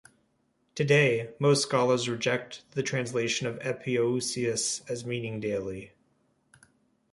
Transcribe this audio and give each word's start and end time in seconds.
Today, 0.73 1.29
most 1.37 1.61
scholars 1.61 2.09
reject 2.09 2.63
the 2.71 2.81
translation 2.81 3.45
of 3.45 3.59
"epiousios" 3.59 4.81
as 4.89 5.05
meaning 5.05 5.39
"daily". 5.39 5.91